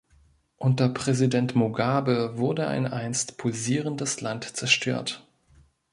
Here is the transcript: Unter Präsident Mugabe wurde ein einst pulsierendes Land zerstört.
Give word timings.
Unter 0.57 0.89
Präsident 0.89 1.53
Mugabe 1.55 2.35
wurde 2.35 2.67
ein 2.67 2.87
einst 2.87 3.37
pulsierendes 3.37 4.19
Land 4.19 4.45
zerstört. 4.57 5.27